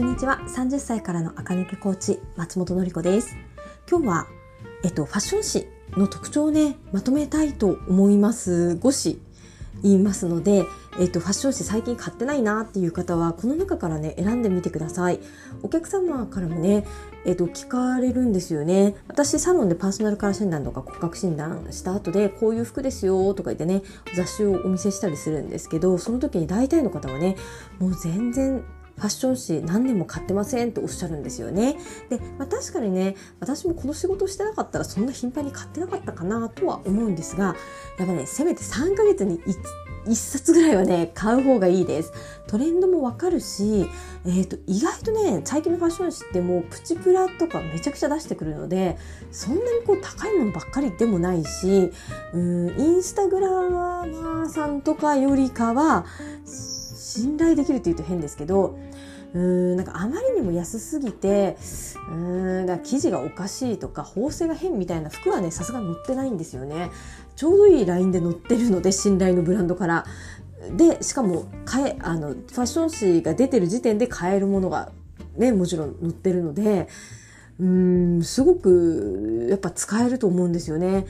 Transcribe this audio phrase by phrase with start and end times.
[0.00, 0.40] こんにちは。
[0.46, 3.36] 30歳からの赤抜けコーチ松本のり子です。
[3.86, 4.26] 今日は
[4.82, 9.20] えっとファッション誌の特徴をねまとめたいと思います5誌
[9.82, 10.64] 言いますので、
[10.98, 15.20] えっと、ファッション誌最近買ってないなっていう方はこの中からね選んでみてください。
[15.62, 16.86] お客様からもね、
[17.26, 18.94] えっと、聞かれるんですよね。
[19.06, 23.82] 私サロンでパーソナルカラー診断とか骨格診断した後でこういう服ですよとか言ってね
[24.14, 27.36] 雑誌をお見せしたりするんですけどその時に大体の方はね
[27.78, 28.64] もう全然
[29.00, 31.76] ファッション誌何年も買ってませんとおっしゃるんですよね。
[32.10, 37.56] で、まあ、確かにね、私もこの仕事してなかったらそんな頻繁に買ってなかったかなとは思うんですが、
[37.98, 39.56] やっぱね、せめて3ヶ月に 1,
[40.06, 42.12] 1冊ぐらいはね、買う方がいいです。
[42.46, 43.88] トレンドもわかるし、
[44.26, 48.98] えっ、ー、と、意外とね、最近のファッション誌ってもうプチプラとかめちゃくちゃ出してくるので、
[49.30, 51.90] そんなにこう高いものばっかりでもないし、
[52.34, 56.04] うん、インスタグラマーさんとかよりかは、
[57.10, 58.78] 信頼できるって言うと変ですけど
[59.34, 61.56] うーんなんかあまりにも安すぎて
[62.10, 66.90] うーんだ生地がおかしいとか縫製が変みたいな服はねさすがに載ってないんですよね。
[67.36, 70.04] ちょうどいいラインで載ってるので信頼のブランドから。
[70.76, 74.92] でしかも買えあのファッション誌が出てる時点で買えるものが
[75.36, 76.86] ねもちろん載ってるので
[77.58, 81.06] うんすごくやっぱ使えると思うんですよね、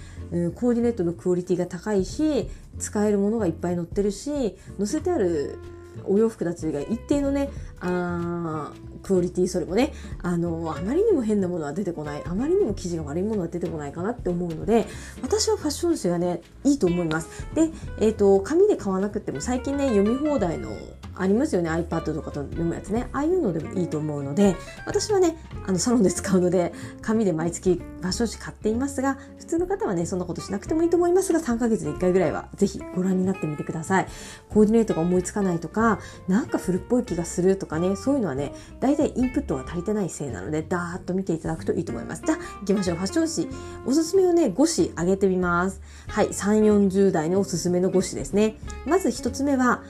[0.54, 2.48] コーディネートのクオリティが高いし
[2.78, 5.58] 使えるものがいっぱい載ってるし載せてある
[6.04, 14.86] お洋服たちが一定のねあクオリティそれもねあのあまりにも変なものは出てこないあまりにも生地が悪いものは出てこないかなって思うので
[15.22, 17.46] 私はファッション誌がねいいと思います。
[17.54, 20.70] で、えーと、紙で買わなくても最近ね読み放題の
[21.16, 21.70] ありますよね。
[21.70, 23.08] iPad とかと読むやつね。
[23.12, 26.72] ああいうのでもいいと思うので私はねあのサロンで使うので
[27.02, 34.06] 紙で毎月ファッション誌買っていますが普通の方はねそんなことしなくてもいいと思いますが3ヶ月で1回ぐらいはぜひご覧になってみてください。
[34.48, 42.22] コーディネートが思いつかないとかなんか古っぽい気がするとかねそういうのはね大体インプットが足りてないせいなのでダーッと見ていただくといいと思います。
[42.24, 42.96] じゃあ行きましょう。
[42.96, 43.48] ファッション誌。
[43.86, 45.80] おすすめをね5誌上げてみます。
[46.08, 46.28] はい。
[46.28, 48.56] 3 4 0代のおすすめの5誌ですね。
[48.86, 49.82] まず1つ目は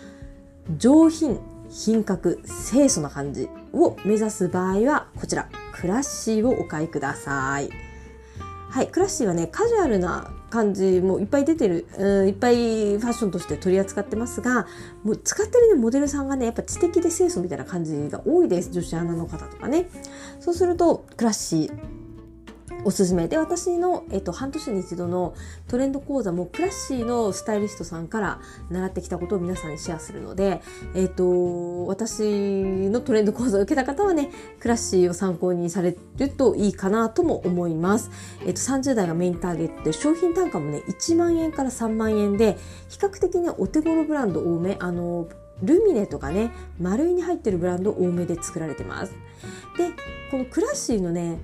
[0.78, 1.38] 上品
[1.70, 7.70] 品格清楚な感じを目指す場合はこちらクラッシーをお買いください。
[8.70, 14.66] はいクラッシーはねカジュアルな感じもいっぱい出てる、うん、いっぱいファッションとして取り扱ってますが
[15.02, 18.70] もう使ってる、ね、モデルさんがねやっぱ知的で清楚みたいな感じが多いです。
[18.70, 19.88] 女子アナの方とかね。
[20.38, 21.99] そうするとクラッシー
[22.84, 25.34] おすすめで私の、えっと、半年に一度の
[25.68, 30.60] トレンド講座もクラッシーのスタイリストさんから習ってきたことを皆さんにシェアするので、
[30.94, 32.22] えっと、私
[32.90, 38.10] のトレンド講座を受けた方はねクラッシーを参考にされるといいかなとも思います、
[38.46, 42.56] えっと、30代がメインターゲットで商品単価もね1万円から3万円で
[42.88, 45.28] 比較的ねお手頃ブランド多めあの
[45.62, 49.12] ルミネとかね丸いに入ってるブランド多めで作られてます。
[49.76, 49.90] で
[50.30, 51.38] このクラッシーのね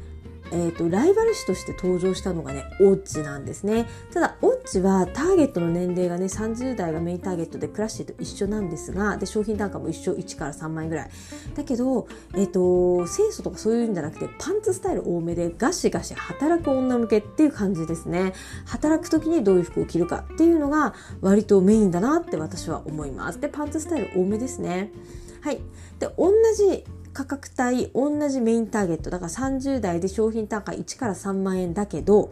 [0.52, 3.88] えーと、ライバル誌として登場したのがねオッチなんですね。
[4.12, 11.10] ただオッチはターゲットの年齢がね30代がメインターゲットでクラッシーと一緒なんですがで商品単価も一緒1から3万円ぐらい。
[11.54, 18.32] だけど、えーと、清楚とかそういうんじゃなくてパンツスタイル多めでガシガシ働く女向けっていう感じですね。
[18.66, 23.40] 働く時にどういう服を着るかっていうのが割とメインだなって私は思います。
[23.40, 24.92] でパンツスタイル多めですね。
[25.40, 25.60] はい。
[25.98, 26.84] で同じ
[27.16, 32.30] 価格帯同じメインターゲットだから30代で商品単価1から3万円だけど、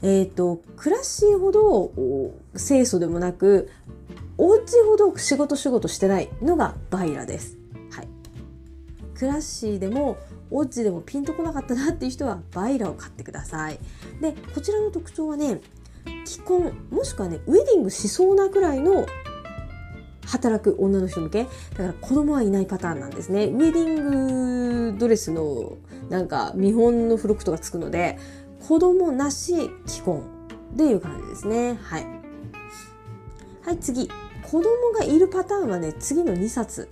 [0.00, 1.90] えっ、ー、とクラッシーほど
[2.56, 3.68] 清楚でもなく
[4.38, 7.58] お家ほど仕事仕事してないのがバイラです。
[7.90, 8.08] はい、
[9.18, 10.16] クラッシーでも
[10.52, 13.80] オッジでもピンとこなかったなっていう人はバイラを買ってください。
[14.20, 15.60] でこちらの特徴はね
[16.24, 19.04] 既婚もしくはねウェディングしそうなくらいの
[20.32, 21.44] 働く女の人向け。
[21.44, 23.44] だから子供はいないパターンなんですね。
[23.44, 25.76] ウェディングドレスの
[26.08, 28.18] なんか見本の付録とかつくので
[28.66, 30.22] 子供なし既婚
[30.72, 31.78] っていう感じですね。
[31.82, 32.06] はい。
[33.62, 34.08] はい次。
[34.42, 34.64] 子供
[34.98, 36.88] がいるパターンはね次の2冊。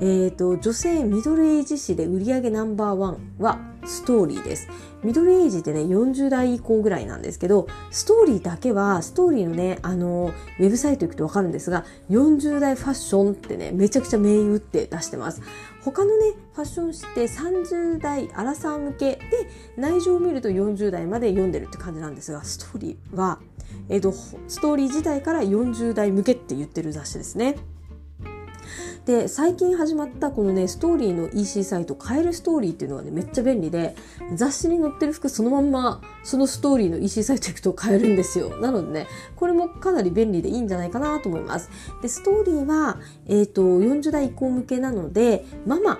[0.00, 4.68] えーと、女性ミドルエイジ誌で売り上げナンバーワンはストーリーです。
[5.02, 15.42] ミドルエイジってね、40代以降ぐらいなんですけど、ストーリーだけは、ストーリーのね、あの、ウェブサイト行くとわかるんですが、40代ファッションってね、めちゃくちゃ銘打って出してます。
[15.84, 19.20] 他のね、ファッション誌って30代アラサー向けで、
[19.76, 23.40] 内情を見ると40代まで読んでるって感じなんですが、ストーリーは、
[23.88, 27.56] えっ、ー、と、ストーリー自体から40代向けって言ってる雑誌ですね。
[29.04, 33.96] で最近始まったこのねストーリーの EC サイト「買えるストーリー」っていうのがねめっちゃ便利で
[34.34, 41.68] 雑誌に載ってる服そのまんまそのストーリーの EC サイト行くと買えるんですよなのでねこれもかなり便利でいいんじゃないかなと思います
[42.00, 45.98] でストーリーは、えーと、40代以降向けなのでママ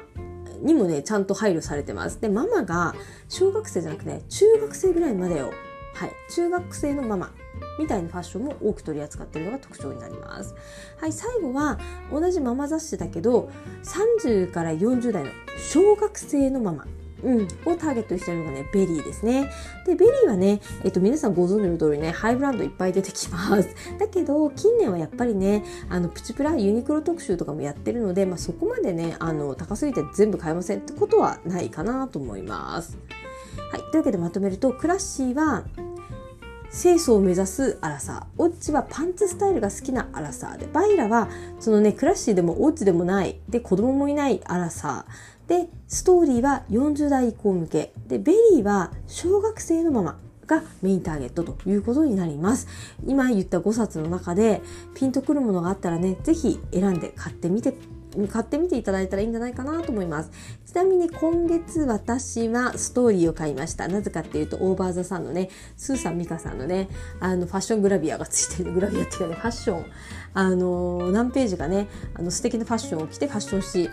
[0.62, 2.20] にもね、ちゃんと配慮されてます。
[2.20, 2.94] で、ママが
[3.28, 7.32] 小学生じゃなくてね、中学生ぐらいまでを、はい、中学生のママ
[7.78, 10.54] みたいなファッションも多く取り扱っているのが特徴になります。
[10.98, 11.78] はい、最後は
[12.10, 13.50] 同じママ雑誌だけど、
[13.84, 16.86] 30から40代の小学生のママ
[17.22, 19.48] うん、をターゲットにしてるのがね、 VERY ですね。
[19.86, 23.68] で、 VERY はね、えっと、皆さんご存知の通りね、ハイブランドいっぱい出てきます。
[23.98, 32.98] だけど、近年はやっぱりね、あの、プチプラ、ユニクロ特集とかもやってるので、まあ、そこまでね、あの、高すぎて全部買えませんってことはないかなと思います。
[33.70, 33.80] はい。
[33.82, 35.64] というわけでまとめると、 CLASSY は、
[36.72, 38.42] 清楚を目指すアラサー。
[38.42, 41.28] オッチはパンツスタイルが好きなアラサーで、 BAILA は、
[41.60, 45.48] そのね、 CLASSY でも Oggi でもない、で、子供もいないアラサー。
[45.48, 47.92] で、 STORY は40代以降向け。
[48.08, 52.66] で、 VERY は小学生のママがメインターゲットということになります。
[53.06, 54.62] 今言った5冊の中で
[54.94, 57.74] ピンとくるものがあったらね、ぜひ選んで買ってみて
[58.28, 60.30] 買ってみていただいたらいいんじゃないかなと思います。
[60.66, 63.88] ちなみに今月私はストーリーを買いました。
[63.88, 66.88] なぜかっていうと、オーバーザさんのね、スーさんミカさんのね、
[67.20, 69.84] あの、ファッショングラビアがついてる、グラビアっていうかね、ファッション、
[70.34, 73.90] あの、何ページかね、あの、素敵なファッションを着てファッションし、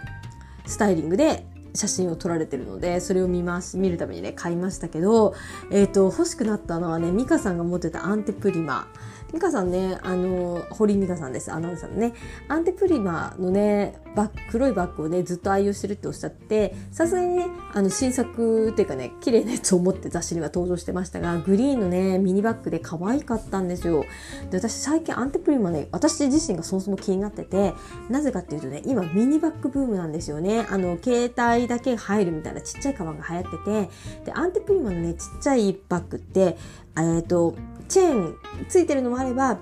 [0.66, 5.33] スタイリングで写真を撮られてるのでそれを見ます見るためにね買いましたけど、
[5.71, 8.88] えーと、欲しくなったのはね美香さんが持ってたアンテプリマ
[9.34, 12.14] 美香さんね、あの、堀美香さんです、アナウンサーのね。
[12.48, 24.04] アンテプリマのね、バッ黒いバッグをね、ずっと愛用してるっておっしゃって、さすがにね、あの、新作っていうかね、綺麗なやつを持って雑誌には登場してましたが、グリーンのね、ミニバッグで可愛かったんですよ。
[24.50, 27.74] で、私最近アンテプリマね、私自身がそもそも気になってて、
[28.10, 30.66] なぜかっていうとね、今ミニバッグブームなんですよね。
[30.70, 33.90] あの、携帯だけ入るみたいなちっちゃいカバンが流行って
[34.26, 36.58] て、で、アンテプリマのね、ちっちゃいバッグって、
[37.01, 37.56] えっ、ー、と、
[37.88, 38.38] チェーン
[38.69, 39.57] ついてるのもあれば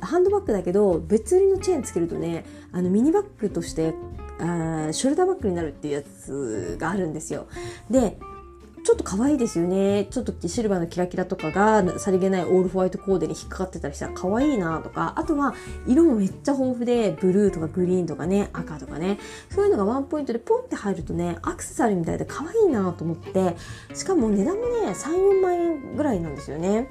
[0.00, 3.94] ハンドバッグだけど別売りのチェーンつけるとねあのミニバッグとして
[4.40, 7.46] あショルダーバッグになるっていうやつがあるんですよ。
[7.90, 8.18] で
[8.90, 10.08] ちょっと可愛いですよね。
[10.10, 15.54] ちょっとシルバーのキラキラとかがさりげないオールホワイトコーデに引っかかってたりしたら可愛いなとか、あとは
[15.86, 23.54] 色もめっちゃ豊富で、ブルーとかグリーンとかね、赤とかね、そういうのがワンポイントでポンって入るとね、アクセサリーみたいで可愛いなと思って、
[23.94, 26.88] しかも値段もね、3、4万円ぐらいなんですよね。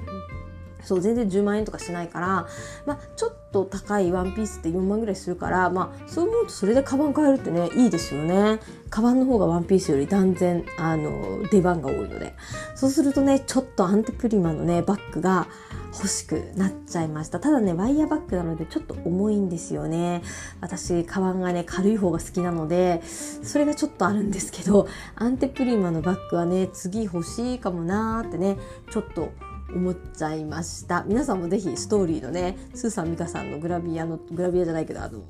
[0.82, 2.46] そう全然10万円とかしないから、
[2.86, 8.60] まあ、ちょっと高いワンピースって4万ぐらいするから、まあ、そう思うとそれでカバン買えるってねいいですよね。
[8.90, 12.34] カバンの方がワンピースより断然あの出番が多いので。
[12.74, 15.48] そうするとねちょっとアンテプリマのねバッグが
[15.92, 17.40] 欲しくなっちゃいました。
[17.40, 20.22] ただねワイヤーバッグなのでちょっと重いんですよね。
[20.60, 28.56] 私カバンがね軽い方が好きなのでそれがちょっとあるんですけどアンテプリマのバッグはね次欲しいかもなーってね
[28.90, 29.30] ちょっと
[29.74, 31.04] 思っちゃいました。
[31.06, 35.20] 皆さんもぜひストーリーのねスーさん美香さんのグラビアのグラビアじゃないけどあの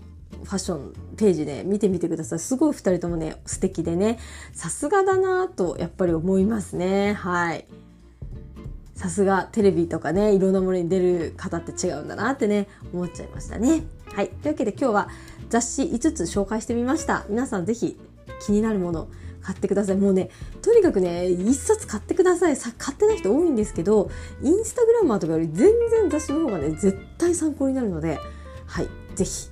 [0.43, 2.39] ファッションページで見てみてください。
[2.39, 4.19] すごい2人ともね素敵でね。
[4.53, 7.15] さすがだなとやっぱり思いますね。
[7.15, 7.67] はい。
[8.95, 13.85] さすがテレビとかねいろんなものに出る方って違うんだなってね思っちゃいましたね。
[14.15, 14.29] はい。
[14.29, 15.09] というわけで今日は
[15.49, 17.25] 雑誌5つ紹介してみました。
[17.29, 17.99] 皆さんぜひ
[18.45, 19.09] 気になるもの
[19.43, 19.97] 買ってください。
[19.97, 20.31] もうね、
[20.63, 22.57] とにかくね、一冊買ってください。
[22.57, 24.11] さ買ってない人多いんですけど、
[24.43, 28.19] インスタグラマーとかより全然雑誌の方がね、絶対参考になるので、
[28.67, 29.49] はい、ぜひ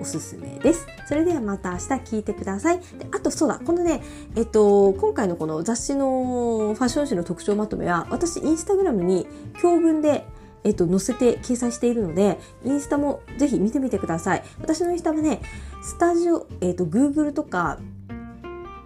[0.00, 0.86] おすすめです。
[1.06, 2.78] それではまた明日聞いてください。
[2.78, 4.02] であとそうだ、このね、
[4.36, 9.26] えっと、今回のこの雑誌のファッション誌の特徴まとめは、私インスタグラムに
[9.60, 10.26] 教文で
[10.64, 14.42] えっと、載せて掲載しているので、インスタもぜひ見てみてください。
[14.60, 15.40] 私のインスタはね、
[15.82, 17.78] スタジオ、えっと、Google とか、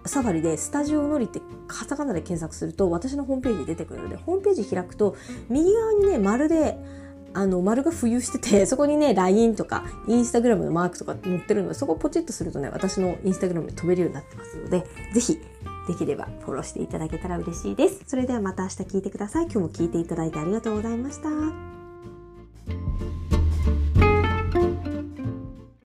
[0.05, 5.15] サファリでスタジオノリってカタカナで検索すると私のホームページ出てくるのでホームページ開くと
[5.49, 6.77] 右側にね丸で
[7.33, 15.39] あの丸が浮遊してて そこにね LINE とかインスタグラムのマークとか載ってるのでそこをポチッとするとね私のインスタグラムに飛べるようになってますのでぜひ
[15.87, 18.03] できればフォローしていただけたら嬉しいです。
[18.07, 19.45] それではまた明日聞いてください。
[19.45, 21.72] 今日も聞いていただいてありがとうございました。